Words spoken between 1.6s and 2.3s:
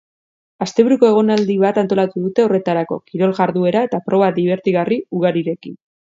bat antolatuko